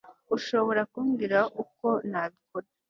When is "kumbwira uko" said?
0.91-1.87